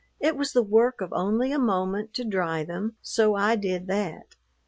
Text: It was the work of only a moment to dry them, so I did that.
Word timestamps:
It 0.19 0.35
was 0.35 0.53
the 0.53 0.63
work 0.63 0.99
of 0.99 1.13
only 1.13 1.51
a 1.51 1.59
moment 1.59 2.11
to 2.15 2.25
dry 2.25 2.63
them, 2.63 2.95
so 3.03 3.35
I 3.35 3.55
did 3.55 3.85
that. 3.85 4.35